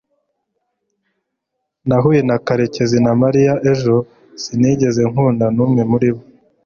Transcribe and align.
nahuye 1.87 2.21
na 2.29 2.35
karekezi 2.45 2.97
na 3.05 3.13
mariya 3.21 3.53
ejo 3.71 3.95
sinigeze 4.41 5.01
nkunda 5.11 5.45
n'umwe 5.55 5.81
muri 5.91 6.09
bo 6.15 6.23